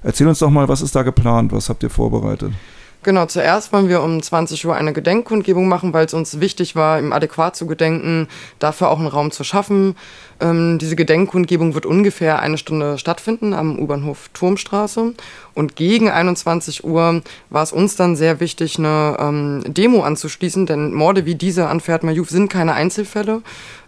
Erzähl 0.03 0.27
uns 0.27 0.39
doch 0.39 0.49
mal, 0.49 0.67
was 0.67 0.81
ist 0.81 0.95
da 0.95 1.03
geplant? 1.03 1.51
Was 1.51 1.69
habt 1.69 1.83
ihr 1.83 1.89
vorbereitet? 1.89 2.53
Genau, 3.03 3.25
zuerst 3.25 3.73
wollen 3.73 3.89
wir 3.89 4.03
um 4.03 4.21
20 4.21 4.63
Uhr 4.67 4.75
eine 4.75 4.93
Gedenkkundgebung 4.93 5.67
machen, 5.67 5.91
weil 5.91 6.05
es 6.05 6.13
uns 6.13 6.39
wichtig 6.39 6.75
war, 6.75 6.99
ihm 6.99 7.13
adäquat 7.13 7.55
zu 7.55 7.65
gedenken, 7.65 8.27
dafür 8.59 8.91
auch 8.91 8.99
einen 8.99 9.07
Raum 9.07 9.31
zu 9.31 9.43
schaffen. 9.43 9.95
Ähm, 10.39 10.77
diese 10.77 10.95
Gedenkkundgebung 10.95 11.73
wird 11.73 11.87
ungefähr 11.87 12.39
eine 12.39 12.59
Stunde 12.59 12.99
stattfinden 12.99 13.55
am 13.55 13.79
U-Bahnhof 13.79 14.29
Turmstraße. 14.33 15.15
Und 15.55 15.75
gegen 15.75 16.11
21 16.11 16.83
Uhr 16.83 17.23
war 17.49 17.63
es 17.63 17.71
uns 17.71 17.95
dann 17.95 18.15
sehr 18.15 18.39
wichtig, 18.39 18.77
eine 18.77 19.17
ähm, 19.19 19.63
Demo 19.65 20.03
anzuschließen, 20.03 20.67
denn 20.67 20.93
Morde 20.93 21.25
wie 21.25 21.35
diese 21.35 21.69
an 21.69 21.79
Ferd 21.79 22.03
Mayouf 22.03 22.29
sind 22.29 22.49
keine 22.49 22.73
Einzelfälle. 22.73 23.41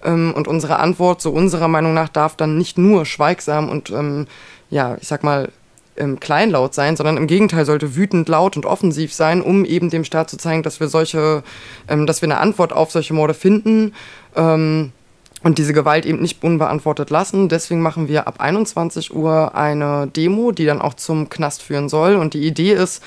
Ähm, 0.04 0.34
und 0.36 0.48
unsere 0.48 0.80
Antwort, 0.80 1.22
so 1.22 1.30
unserer 1.30 1.68
Meinung 1.68 1.94
nach, 1.94 2.10
darf 2.10 2.36
dann 2.36 2.58
nicht 2.58 2.80
nur 2.80 3.06
schweigsam 3.06 3.70
und, 3.70 3.92
ähm, 3.92 4.26
ja, 4.72 4.98
ich 5.00 5.08
sag 5.08 5.24
mal, 5.24 5.50
ähm, 5.98 6.20
kleinlaut 6.20 6.74
sein, 6.74 6.96
sondern 6.96 7.18
im 7.18 7.28
Gegenteil 7.28 7.66
sollte 7.66 7.96
wütend, 7.96 8.30
laut 8.30 8.56
und 8.56 8.66
offensiv 8.66 9.14
sein, 9.14 9.42
um 9.42 9.66
eben 9.66 9.90
dem 9.90 10.04
Staat 10.04 10.30
zu 10.30 10.38
zeigen, 10.38 10.64
dass 10.64 10.80
wir 10.80 10.88
solche, 10.88 11.44
ähm, 11.88 12.06
dass 12.06 12.22
wir 12.22 12.28
eine 12.28 12.40
Antwort 12.40 12.74
auf 12.74 12.92
solche 12.92 13.14
Morde 13.14 13.34
finden 13.34 13.94
ähm, 14.36 14.92
und 15.44 15.58
diese 15.58 15.74
Gewalt 15.74 16.06
eben 16.06 16.22
nicht 16.22 16.44
unbeantwortet 16.44 17.10
lassen. 17.10 17.50
Deswegen 17.50 17.82
machen 17.82 18.08
wir 18.08 18.28
ab 18.28 18.36
21 18.40 19.14
Uhr 19.14 19.56
eine 19.56 20.08
Demo, 20.08 20.52
die 20.52 20.66
dann 20.66 20.82
auch 20.82 20.94
zum 20.94 21.30
Knast 21.30 21.62
führen 21.62 21.90
soll. 21.90 22.16
Und 22.16 22.34
die 22.34 22.46
Idee 22.48 22.74
ist, 22.74 23.04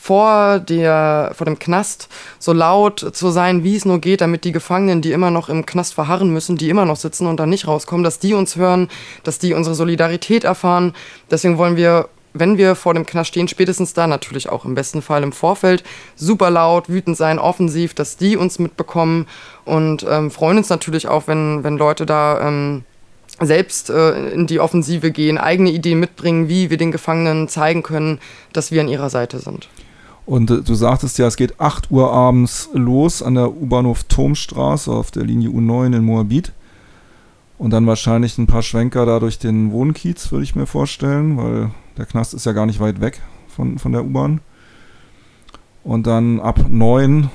vor, 0.00 0.60
der, 0.60 1.32
vor 1.34 1.44
dem 1.44 1.58
Knast 1.58 2.08
so 2.38 2.54
laut 2.54 3.00
zu 3.14 3.30
sein, 3.30 3.64
wie 3.64 3.76
es 3.76 3.84
nur 3.84 3.98
geht, 3.98 4.22
damit 4.22 4.44
die 4.44 4.52
Gefangenen, 4.52 5.02
die 5.02 5.12
immer 5.12 5.30
noch 5.30 5.50
im 5.50 5.66
Knast 5.66 5.92
verharren 5.92 6.32
müssen, 6.32 6.56
die 6.56 6.70
immer 6.70 6.86
noch 6.86 6.96
sitzen 6.96 7.26
und 7.26 7.38
dann 7.38 7.50
nicht 7.50 7.68
rauskommen, 7.68 8.02
dass 8.02 8.18
die 8.18 8.32
uns 8.32 8.56
hören, 8.56 8.88
dass 9.24 9.38
die 9.38 9.52
unsere 9.52 9.74
Solidarität 9.74 10.44
erfahren. 10.44 10.94
Deswegen 11.30 11.58
wollen 11.58 11.76
wir 11.76 12.08
wenn 12.32 12.58
wir 12.58 12.74
vor 12.74 12.94
dem 12.94 13.06
Knast 13.06 13.30
stehen, 13.30 13.48
spätestens 13.48 13.94
da 13.94 14.06
natürlich 14.06 14.48
auch 14.48 14.64
im 14.64 14.74
besten 14.74 15.02
Fall 15.02 15.22
im 15.22 15.32
Vorfeld, 15.32 15.82
super 16.16 16.50
laut, 16.50 16.88
wütend 16.88 17.16
sein, 17.16 17.38
offensiv, 17.38 17.94
dass 17.94 18.16
die 18.16 18.36
uns 18.36 18.58
mitbekommen 18.58 19.26
und 19.64 20.06
ähm, 20.08 20.30
freuen 20.30 20.58
uns 20.58 20.68
natürlich 20.68 21.08
auch, 21.08 21.26
wenn, 21.26 21.64
wenn 21.64 21.76
Leute 21.76 22.06
da 22.06 22.46
ähm, 22.46 22.84
selbst 23.40 23.90
äh, 23.90 24.30
in 24.30 24.46
die 24.46 24.60
Offensive 24.60 25.10
gehen, 25.10 25.38
eigene 25.38 25.70
Ideen 25.70 25.98
mitbringen, 26.00 26.48
wie 26.48 26.70
wir 26.70 26.76
den 26.76 26.92
Gefangenen 26.92 27.48
zeigen 27.48 27.82
können, 27.82 28.18
dass 28.52 28.70
wir 28.70 28.80
an 28.80 28.88
ihrer 28.88 29.10
Seite 29.10 29.38
sind. 29.38 29.68
Und 30.26 30.50
äh, 30.50 30.60
du 30.60 30.74
sagtest 30.74 31.18
ja, 31.18 31.26
es 31.26 31.36
geht 31.36 31.58
8 31.60 31.90
Uhr 31.90 32.12
abends 32.12 32.68
los 32.72 33.22
an 33.22 33.34
der 33.34 33.50
U-Bahnhof 33.50 34.04
Turmstraße 34.04 34.90
auf 34.92 35.10
der 35.10 35.24
Linie 35.24 35.48
U9 35.48 35.96
in 35.96 36.04
Moabit. 36.04 36.52
Und 37.58 37.70
dann 37.70 37.86
wahrscheinlich 37.86 38.38
ein 38.38 38.46
paar 38.46 38.62
Schwenker 38.62 39.04
da 39.04 39.18
durch 39.20 39.38
den 39.38 39.70
Wohnkiez, 39.70 40.32
würde 40.32 40.44
ich 40.44 40.54
mir 40.54 40.66
vorstellen, 40.66 41.36
weil 41.36 41.70
der 42.00 42.06
Knast 42.06 42.32
ist 42.32 42.46
ja 42.46 42.52
gar 42.52 42.64
nicht 42.64 42.80
weit 42.80 43.02
weg 43.02 43.20
von, 43.48 43.78
von 43.78 43.92
der 43.92 44.02
U-Bahn. 44.02 44.40
Und 45.84 46.06
dann 46.06 46.40
ab 46.40 46.64
9 46.66 47.28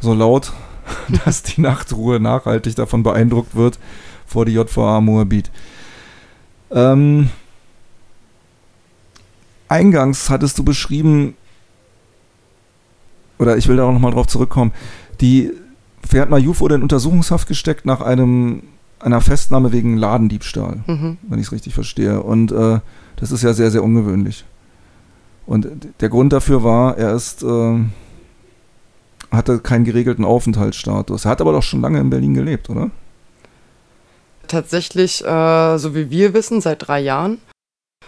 so 0.00 0.14
laut, 0.14 0.54
dass 1.24 1.42
die 1.42 1.60
Nachtruhe 1.60 2.18
nachhaltig 2.18 2.74
davon 2.76 3.02
beeindruckt 3.02 3.54
wird, 3.54 3.78
vor 4.26 4.46
die 4.46 4.52
JVA 4.52 5.02
Moabit. 5.02 5.50
Ähm, 6.70 7.28
eingangs 9.68 10.30
hattest 10.30 10.56
du 10.58 10.64
beschrieben, 10.64 11.36
oder 13.38 13.58
ich 13.58 13.68
will 13.68 13.76
da 13.76 13.84
auch 13.84 13.92
nochmal 13.92 14.12
drauf 14.12 14.28
zurückkommen, 14.28 14.72
die 15.20 15.52
Ferhat 16.08 16.30
Mayouf 16.30 16.60
wurde 16.60 16.76
in 16.76 16.82
Untersuchungshaft 16.82 17.48
gesteckt 17.48 17.84
nach 17.84 18.00
einem, 18.00 18.62
einer 19.00 19.20
Festnahme 19.20 19.72
wegen 19.72 19.96
Ladendiebstahl, 19.96 20.82
mhm. 20.86 21.18
wenn 21.22 21.38
ich 21.38 21.46
es 21.46 21.52
richtig 21.52 21.74
verstehe. 21.74 22.22
Und 22.22 22.52
äh, 22.52 22.80
das 23.16 23.32
ist 23.32 23.42
ja 23.42 23.52
sehr, 23.52 23.70
sehr 23.70 23.84
ungewöhnlich. 23.84 24.44
Und 25.46 25.68
der 26.00 26.08
Grund 26.08 26.32
dafür 26.32 26.64
war, 26.64 26.98
er 26.98 27.14
ist, 27.14 27.42
äh, 27.42 27.78
hatte 29.30 29.60
keinen 29.60 29.84
geregelten 29.84 30.24
Aufenthaltsstatus. 30.24 31.24
Er 31.24 31.30
hat 31.30 31.40
aber 31.40 31.52
doch 31.52 31.62
schon 31.62 31.80
lange 31.80 32.00
in 32.00 32.10
Berlin 32.10 32.34
gelebt, 32.34 32.68
oder? 32.68 32.90
Tatsächlich, 34.48 35.24
äh, 35.24 35.78
so 35.78 35.94
wie 35.94 36.10
wir 36.10 36.34
wissen, 36.34 36.60
seit 36.60 36.86
drei 36.86 37.00
Jahren. 37.00 37.38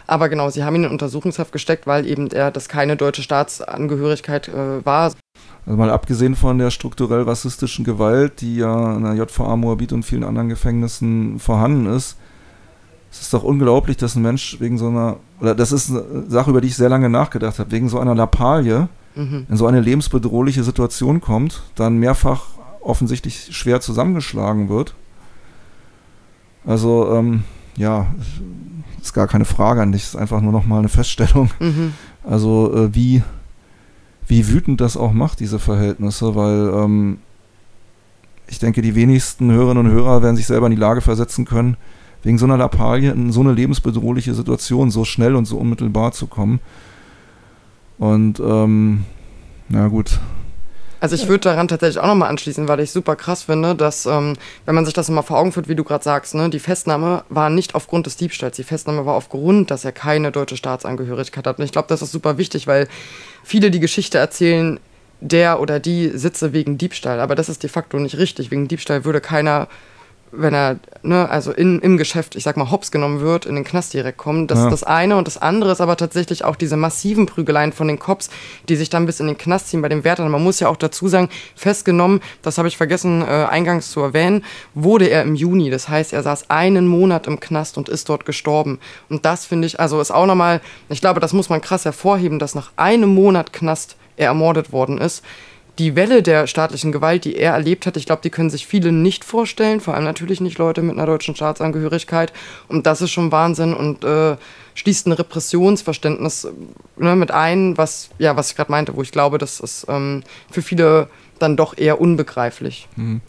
Aber 0.06 0.28
genau, 0.28 0.50
sie 0.50 0.64
haben 0.64 0.76
ihn 0.76 0.84
in 0.84 0.90
Untersuchungshaft 0.90 1.52
gesteckt, 1.52 1.86
weil 1.86 2.06
eben 2.06 2.30
er 2.30 2.50
das 2.50 2.68
keine 2.68 2.96
deutsche 2.96 3.22
Staatsangehörigkeit 3.22 4.48
äh, 4.48 4.84
war. 4.84 5.12
Also 5.68 5.76
mal 5.76 5.90
abgesehen 5.90 6.34
von 6.34 6.56
der 6.56 6.70
strukturell 6.70 7.24
rassistischen 7.24 7.84
Gewalt, 7.84 8.40
die 8.40 8.56
ja 8.56 8.96
in 8.96 9.02
der 9.02 9.12
JVA 9.12 9.54
Moabit 9.54 9.92
und 9.92 10.02
vielen 10.02 10.24
anderen 10.24 10.48
Gefängnissen 10.48 11.38
vorhanden 11.38 11.84
ist, 11.84 12.16
es 13.12 13.20
ist 13.20 13.34
doch 13.34 13.42
unglaublich, 13.42 13.98
dass 13.98 14.16
ein 14.16 14.22
Mensch 14.22 14.58
wegen 14.60 14.78
so 14.78 14.88
einer, 14.88 15.16
oder 15.40 15.54
das 15.54 15.70
ist 15.70 15.90
eine 15.90 16.24
Sache, 16.26 16.48
über 16.48 16.62
die 16.62 16.68
ich 16.68 16.76
sehr 16.76 16.88
lange 16.88 17.10
nachgedacht 17.10 17.58
habe, 17.58 17.70
wegen 17.70 17.90
so 17.90 17.98
einer 17.98 18.14
Lappalie 18.14 18.88
mhm. 19.14 19.46
in 19.46 19.56
so 19.58 19.66
eine 19.66 19.82
lebensbedrohliche 19.82 20.64
Situation 20.64 21.20
kommt, 21.20 21.62
dann 21.74 21.98
mehrfach 21.98 22.46
offensichtlich 22.80 23.54
schwer 23.54 23.82
zusammengeschlagen 23.82 24.70
wird. 24.70 24.94
Also, 26.64 27.14
ähm, 27.14 27.44
ja, 27.76 28.06
ist 29.02 29.12
gar 29.12 29.26
keine 29.26 29.44
Frage 29.44 29.82
an 29.82 29.92
dich, 29.92 30.04
ist 30.04 30.16
einfach 30.16 30.40
nur 30.40 30.52
nochmal 30.52 30.78
eine 30.78 30.88
Feststellung. 30.88 31.50
Mhm. 31.60 31.92
Also, 32.24 32.74
äh, 32.74 32.94
wie, 32.94 33.22
wie 34.28 34.48
wütend 34.48 34.80
das 34.80 34.96
auch 34.96 35.12
macht, 35.12 35.40
diese 35.40 35.58
Verhältnisse, 35.58 36.34
weil 36.34 36.72
ähm, 36.74 37.18
ich 38.46 38.58
denke, 38.58 38.82
die 38.82 38.94
wenigsten 38.94 39.50
Hörerinnen 39.50 39.86
und 39.86 39.92
Hörer 39.92 40.22
werden 40.22 40.36
sich 40.36 40.46
selber 40.46 40.66
in 40.66 40.74
die 40.74 40.80
Lage 40.80 41.00
versetzen 41.00 41.44
können, 41.44 41.76
wegen 42.22 42.38
so 42.38 42.46
einer 42.46 42.56
Lappalie 42.56 43.10
in 43.10 43.32
so 43.32 43.40
eine 43.40 43.52
lebensbedrohliche 43.52 44.34
Situation 44.34 44.90
so 44.90 45.04
schnell 45.04 45.34
und 45.34 45.44
so 45.44 45.56
unmittelbar 45.58 46.12
zu 46.12 46.26
kommen. 46.26 46.60
Und 47.98 48.40
ähm, 48.40 49.04
na 49.68 49.88
gut. 49.88 50.18
Also 51.00 51.14
ich 51.14 51.28
würde 51.28 51.42
daran 51.42 51.68
tatsächlich 51.68 52.02
auch 52.02 52.06
nochmal 52.06 52.28
anschließen, 52.28 52.66
weil 52.66 52.80
ich 52.80 52.90
super 52.90 53.14
krass 53.14 53.44
finde, 53.44 53.74
dass, 53.74 54.06
ähm, 54.06 54.34
wenn 54.66 54.74
man 54.74 54.84
sich 54.84 54.94
das 54.94 55.08
mal 55.08 55.22
vor 55.22 55.38
Augen 55.38 55.52
führt, 55.52 55.68
wie 55.68 55.76
du 55.76 55.84
gerade 55.84 56.02
sagst, 56.02 56.34
ne, 56.34 56.50
die 56.50 56.58
Festnahme 56.58 57.22
war 57.28 57.50
nicht 57.50 57.74
aufgrund 57.74 58.06
des 58.06 58.16
Diebstahls, 58.16 58.56
die 58.56 58.64
Festnahme 58.64 59.06
war 59.06 59.14
aufgrund, 59.14 59.70
dass 59.70 59.84
er 59.84 59.92
keine 59.92 60.32
deutsche 60.32 60.56
Staatsangehörigkeit 60.56 61.46
hat. 61.46 61.58
Und 61.58 61.64
ich 61.64 61.72
glaube, 61.72 61.88
das 61.88 62.02
ist 62.02 62.10
super 62.10 62.38
wichtig, 62.38 62.66
weil 62.66 62.88
viele 63.44 63.70
die 63.70 63.80
Geschichte 63.80 64.18
erzählen, 64.18 64.80
der 65.20 65.60
oder 65.60 65.80
die 65.80 66.10
sitze 66.16 66.52
wegen 66.52 66.78
Diebstahl. 66.78 67.20
Aber 67.20 67.34
das 67.34 67.48
ist 67.48 67.62
de 67.62 67.70
facto 67.70 67.98
nicht 67.98 68.18
richtig. 68.18 68.50
Wegen 68.50 68.68
Diebstahl 68.68 69.04
würde 69.04 69.20
keiner 69.20 69.68
wenn 70.32 70.54
er, 70.54 70.78
ne, 71.02 71.28
also 71.28 71.52
in, 71.52 71.80
im 71.80 71.96
Geschäft, 71.96 72.36
ich 72.36 72.44
sag 72.44 72.56
mal, 72.56 72.70
hops 72.70 72.90
genommen 72.90 73.20
wird, 73.20 73.46
in 73.46 73.54
den 73.54 73.64
Knast 73.64 73.94
direkt 73.94 74.18
kommen. 74.18 74.46
Das 74.46 74.58
ja. 74.58 74.64
ist 74.64 74.70
das 74.70 74.84
eine. 74.84 75.16
Und 75.16 75.26
das 75.26 75.38
andere 75.40 75.72
ist 75.72 75.80
aber 75.80 75.96
tatsächlich 75.96 76.44
auch 76.44 76.56
diese 76.56 76.76
massiven 76.76 77.26
Prügeleien 77.26 77.72
von 77.72 77.88
den 77.88 77.98
Cops, 77.98 78.30
die 78.68 78.76
sich 78.76 78.90
dann 78.90 79.06
bis 79.06 79.20
in 79.20 79.26
den 79.26 79.38
Knast 79.38 79.68
ziehen 79.68 79.82
bei 79.82 79.88
den 79.88 80.04
Wärtern. 80.04 80.30
Man 80.30 80.42
muss 80.42 80.60
ja 80.60 80.68
auch 80.68 80.76
dazu 80.76 81.08
sagen, 81.08 81.28
festgenommen, 81.54 82.20
das 82.42 82.58
habe 82.58 82.68
ich 82.68 82.76
vergessen 82.76 83.22
äh, 83.22 83.46
eingangs 83.48 83.90
zu 83.90 84.00
erwähnen, 84.00 84.44
wurde 84.74 85.06
er 85.06 85.22
im 85.22 85.34
Juni. 85.34 85.70
Das 85.70 85.88
heißt, 85.88 86.12
er 86.12 86.22
saß 86.22 86.50
einen 86.50 86.86
Monat 86.86 87.26
im 87.26 87.40
Knast 87.40 87.78
und 87.78 87.88
ist 87.88 88.08
dort 88.08 88.24
gestorben. 88.24 88.78
Und 89.08 89.24
das 89.24 89.46
finde 89.46 89.66
ich, 89.66 89.80
also 89.80 90.00
ist 90.00 90.10
auch 90.10 90.26
nochmal, 90.26 90.60
ich 90.88 91.00
glaube, 91.00 91.20
das 91.20 91.32
muss 91.32 91.48
man 91.48 91.60
krass 91.60 91.84
hervorheben, 91.84 92.38
dass 92.38 92.54
nach 92.54 92.72
einem 92.76 93.14
Monat 93.14 93.52
Knast 93.52 93.96
er 94.16 94.26
ermordet 94.26 94.72
worden 94.72 94.98
ist 94.98 95.22
die 95.78 95.94
Welle 95.94 96.22
der 96.22 96.46
staatlichen 96.46 96.90
Gewalt, 96.90 97.24
die 97.24 97.36
er 97.36 97.52
erlebt 97.52 97.86
hat, 97.86 97.96
ich 97.96 98.06
glaube, 98.06 98.22
die 98.22 98.30
können 98.30 98.50
sich 98.50 98.66
viele 98.66 98.90
nicht 98.90 99.24
vorstellen, 99.24 99.80
vor 99.80 99.94
allem 99.94 100.04
natürlich 100.04 100.40
nicht 100.40 100.58
Leute 100.58 100.82
mit 100.82 100.96
einer 100.96 101.06
deutschen 101.06 101.36
Staatsangehörigkeit. 101.36 102.32
Und 102.66 102.86
das 102.86 103.00
ist 103.00 103.12
schon 103.12 103.30
Wahnsinn 103.30 103.74
und 103.74 104.04
äh, 104.04 104.36
schließt 104.74 105.06
ein 105.06 105.12
Repressionsverständnis 105.12 106.44
äh, 106.44 106.50
ne, 106.96 107.14
mit 107.14 107.30
ein, 107.30 107.78
was, 107.78 108.10
ja, 108.18 108.36
was 108.36 108.50
ich 108.50 108.56
gerade 108.56 108.72
meinte, 108.72 108.96
wo 108.96 109.02
ich 109.02 109.12
glaube, 109.12 109.38
das 109.38 109.60
ist 109.60 109.86
ähm, 109.88 110.24
für 110.50 110.62
viele 110.62 111.08
dann 111.38 111.56
doch 111.56 111.78
eher 111.78 112.00
unbegreiflich. 112.00 112.88
Mhm. 112.96 113.20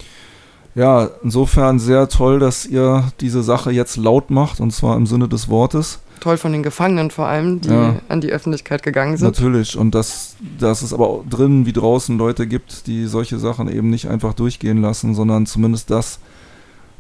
Ja, 0.76 1.10
insofern 1.24 1.80
sehr 1.80 2.10
toll, 2.10 2.40
dass 2.40 2.66
ihr 2.66 3.12
diese 3.20 3.44
Sache 3.44 3.72
jetzt 3.72 3.98
laut 3.98 4.30
macht, 4.30 4.60
und 4.60 4.72
zwar 4.72 4.96
im 4.96 5.06
Sinne 5.06 5.28
des 5.28 5.50
Wortes 5.50 6.00
toll 6.20 6.38
von 6.38 6.52
den 6.52 6.64
Gefangenen 6.64 7.12
vor 7.12 7.28
allem, 7.28 7.62
die 7.62 7.70
ja. 7.70 8.02
an 8.08 8.22
die 8.22 8.32
Öffentlichkeit 8.32 8.84
gegangen 8.84 9.18
sind. 9.18 9.28
Natürlich. 9.28 9.78
Und 9.78 9.96
dass, 9.96 10.36
dass 10.60 10.82
es 10.82 10.94
aber 10.94 11.08
auch 11.08 11.26
drinnen 11.30 11.66
wie 11.66 11.74
draußen 11.74 12.18
Leute 12.18 12.48
gibt, 12.48 12.88
die 12.88 13.06
solche 13.06 13.40
Sachen 13.40 13.70
eben 13.70 13.90
nicht 13.90 14.08
einfach 14.08 14.34
durchgehen 14.34 14.82
lassen, 14.82 15.16
sondern 15.16 15.46
zumindest 15.46 15.90
das, 15.90 16.20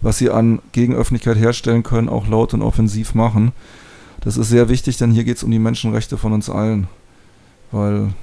was 0.01 0.17
sie 0.17 0.29
an 0.29 0.59
Gegenöffentlichkeit 0.71 1.37
herstellen 1.37 1.83
können, 1.83 2.09
auch 2.09 2.27
laut 2.27 2.53
und 2.53 2.61
offensiv 2.61 3.15
machen. 3.15 3.51
Das 4.21 4.37
ist 4.37 4.49
sehr 4.49 4.69
wichtig, 4.69 4.97
denn 4.97 5.11
hier 5.11 5.23
geht 5.23 5.37
es 5.37 5.43
um 5.43 5.51
die 5.51 5.59
Menschenrechte 5.59 6.17
von 6.17 6.33
uns 6.33 6.49
allen. 6.49 6.87
Weil 7.71 8.13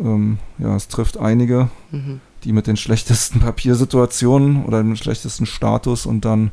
ähm, 0.00 0.38
ja, 0.58 0.76
es 0.76 0.88
trifft 0.88 1.18
einige, 1.18 1.68
mhm. 1.90 2.20
die 2.44 2.52
mit 2.52 2.66
den 2.66 2.76
schlechtesten 2.76 3.40
Papiersituationen 3.40 4.64
oder 4.64 4.78
dem 4.82 4.96
schlechtesten 4.96 5.46
Status 5.46 6.06
und 6.06 6.24
dann 6.24 6.50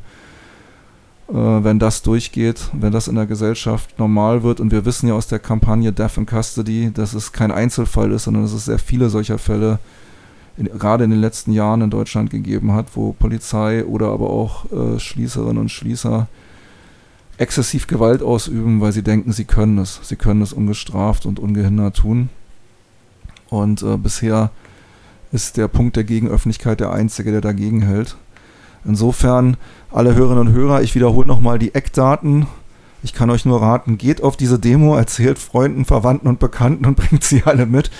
wenn 1.26 1.78
das 1.78 2.02
durchgeht, 2.02 2.70
wenn 2.72 2.92
das 2.92 3.08
in 3.08 3.14
der 3.14 3.26
Gesellschaft 3.26 3.98
normal 3.98 4.42
wird. 4.42 4.60
Und 4.60 4.70
wir 4.70 4.84
wissen 4.84 5.08
ja 5.08 5.14
aus 5.14 5.26
der 5.26 5.38
Kampagne 5.38 5.92
Death 5.92 6.18
in 6.18 6.26
Custody, 6.26 6.90
dass 6.92 7.14
es 7.14 7.32
kein 7.32 7.50
Einzelfall 7.50 8.12
ist, 8.12 8.24
sondern 8.24 8.42
dass 8.42 8.52
es 8.52 8.66
sehr 8.66 8.78
viele 8.78 9.08
solcher 9.08 9.38
Fälle 9.38 9.78
in, 10.56 10.66
gerade 10.66 11.04
in 11.04 11.10
den 11.10 11.20
letzten 11.20 11.52
Jahren 11.52 11.80
in 11.80 11.90
Deutschland 11.90 12.30
gegeben 12.30 12.72
hat, 12.72 12.88
wo 12.94 13.12
Polizei 13.12 13.84
oder 13.84 14.08
aber 14.08 14.30
auch 14.30 14.70
äh, 14.70 14.98
Schließerinnen 14.98 15.58
und 15.58 15.70
Schließer 15.70 16.28
exzessiv 17.38 17.86
Gewalt 17.86 18.22
ausüben, 18.22 18.80
weil 18.80 18.92
sie 18.92 19.02
denken, 19.02 19.32
sie 19.32 19.44
können 19.44 19.78
es. 19.78 20.00
Sie 20.02 20.16
können 20.16 20.42
es 20.42 20.52
ungestraft 20.52 21.26
und 21.26 21.38
ungehindert 21.38 21.96
tun. 21.96 22.28
Und 23.48 23.82
äh, 23.82 23.96
bisher 23.96 24.50
ist 25.32 25.56
der 25.56 25.68
Punkt 25.68 25.96
der 25.96 26.04
Gegenöffentlichkeit 26.04 26.80
der 26.80 26.92
einzige, 26.92 27.32
der 27.32 27.40
dagegen 27.40 27.82
hält. 27.82 28.16
Insofern, 28.84 29.56
alle 29.90 30.14
Hörerinnen 30.14 30.48
und 30.48 30.54
Hörer, 30.54 30.82
ich 30.82 30.94
wiederhole 30.94 31.26
nochmal 31.26 31.58
die 31.58 31.74
Eckdaten. 31.74 32.46
Ich 33.02 33.12
kann 33.12 33.30
euch 33.30 33.44
nur 33.44 33.60
raten, 33.60 33.98
geht 33.98 34.22
auf 34.22 34.36
diese 34.36 34.58
Demo, 34.58 34.96
erzählt 34.96 35.38
Freunden, 35.38 35.84
Verwandten 35.84 36.28
und 36.28 36.38
Bekannten 36.38 36.86
und 36.86 36.96
bringt 36.96 37.24
sie 37.24 37.42
alle 37.44 37.66
mit. 37.66 37.90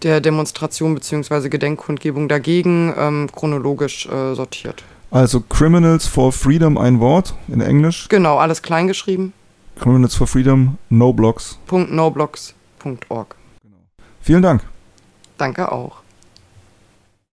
der 0.01 0.21
Demonstration 0.21 0.95
bzw. 0.95 1.49
Gedenkkundgebung 1.49 2.27
dagegen 2.27 2.95
ähm, 2.97 3.29
chronologisch 3.31 4.07
äh, 4.07 4.33
sortiert. 4.33 4.83
Also 5.11 5.39
Criminals 5.39 6.07
for 6.07 6.31
Freedom 6.31 6.79
ein 6.79 6.99
Wort 6.99 7.35
in 7.47 7.61
Englisch. 7.61 8.07
Genau, 8.09 8.39
alles 8.39 8.63
kleingeschrieben. 8.63 9.33
Criminals 9.77 10.15
for 10.15 10.27
Freedom, 10.27 10.77
no. 10.89 11.13
.noblogs.org. 11.71 13.35
Vielen 14.21 14.41
Dank. 14.41 14.63
Danke 15.37 15.71
auch. 15.71 16.06